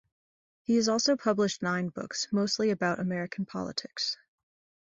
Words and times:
He 0.63 0.77
has 0.77 0.89
also 0.89 1.15
published 1.15 1.61
nine 1.61 1.89
books, 1.89 2.27
mostly 2.31 2.71
about 2.71 2.99
American 2.99 3.45
politics. 3.45 4.17